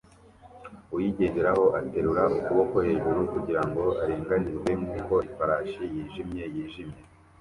[0.95, 6.99] Uyigenderaho aterura ukuboko hejuru kugirango aringanize nkuko ifarashi yijimye yijimye